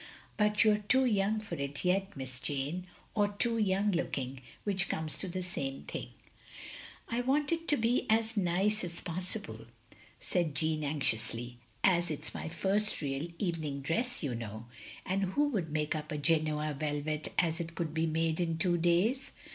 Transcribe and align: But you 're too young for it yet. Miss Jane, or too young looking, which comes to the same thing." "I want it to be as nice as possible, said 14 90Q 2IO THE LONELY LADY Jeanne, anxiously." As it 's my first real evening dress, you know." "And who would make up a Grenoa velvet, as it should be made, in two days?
But 0.35 0.63
you 0.63 0.71
're 0.73 0.77
too 0.89 1.05
young 1.05 1.39
for 1.41 1.53
it 1.57 1.85
yet. 1.85 2.17
Miss 2.17 2.39
Jane, 2.39 2.87
or 3.13 3.27
too 3.27 3.59
young 3.59 3.91
looking, 3.91 4.41
which 4.63 4.89
comes 4.89 5.15
to 5.19 5.27
the 5.27 5.43
same 5.43 5.83
thing." 5.83 6.09
"I 7.07 7.21
want 7.21 7.51
it 7.51 7.67
to 7.67 7.77
be 7.77 8.07
as 8.09 8.35
nice 8.35 8.83
as 8.83 8.99
possible, 8.99 9.67
said 10.19 10.57
14 10.57 10.57
90Q 10.57 10.57
2IO 10.57 10.57
THE 10.57 10.65
LONELY 10.65 10.75
LADY 10.75 10.75
Jeanne, 10.87 10.91
anxiously." 10.95 11.57
As 11.99 12.09
it 12.09 12.25
's 12.25 12.33
my 12.33 12.49
first 12.49 13.01
real 13.03 13.27
evening 13.37 13.81
dress, 13.81 14.23
you 14.23 14.33
know." 14.33 14.65
"And 15.05 15.21
who 15.25 15.49
would 15.49 15.71
make 15.71 15.93
up 15.95 16.11
a 16.11 16.17
Grenoa 16.17 16.73
velvet, 16.73 17.31
as 17.37 17.59
it 17.59 17.73
should 17.77 17.93
be 17.93 18.07
made, 18.07 18.39
in 18.39 18.57
two 18.57 18.79
days? 18.79 19.29